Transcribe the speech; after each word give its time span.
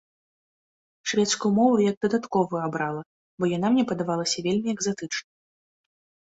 Шведскую 1.11 1.51
мову 1.57 1.77
як 1.89 1.95
дадатковую 2.05 2.61
абрала, 2.69 3.01
бо 3.41 3.51
яна 3.57 3.67
мне 3.77 3.83
падавалася 3.93 4.37
вельмі 4.49 4.69
экзатычнай. 4.75 5.29